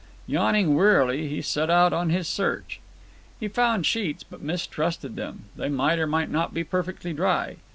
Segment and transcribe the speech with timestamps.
[0.25, 2.79] Yawning wearily he set out on his search.
[3.39, 5.43] He found sheets, but mistrusted them.
[5.55, 7.57] They might or might not be perfectly dry.